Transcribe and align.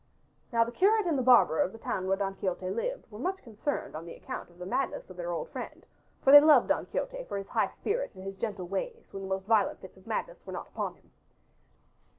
Now 0.51 0.63
the 0.63 0.71
curate 0.71 1.05
and 1.05 1.15
the 1.15 1.21
barber 1.21 1.59
of 1.59 1.71
the 1.73 1.77
town 1.77 2.07
where 2.07 2.17
Don 2.17 2.33
Quixote 2.33 2.67
lived 2.71 3.05
were 3.11 3.19
much 3.19 3.37
concerned 3.43 3.95
on 3.95 4.09
account 4.09 4.49
of 4.49 4.57
the 4.57 4.65
madness 4.65 5.11
of 5.11 5.15
their 5.17 5.31
old 5.31 5.47
friend, 5.49 5.85
for 6.23 6.31
they 6.31 6.39
loved 6.41 6.69
Don 6.69 6.87
Quixote 6.87 7.23
for 7.25 7.37
his 7.37 7.49
high 7.49 7.67
spirit 7.69 8.15
and 8.15 8.23
his 8.23 8.35
gentle 8.35 8.67
ways 8.67 9.09
when 9.11 9.21
the 9.21 9.29
most 9.29 9.45
violent 9.45 9.79
fits 9.79 9.97
of 9.97 10.07
madness 10.07 10.43
were 10.43 10.53
not 10.53 10.69
upon 10.69 10.95
him. 10.95 11.11